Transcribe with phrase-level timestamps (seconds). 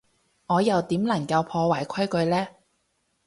[0.47, 2.47] 我又點能夠破壞規矩呢？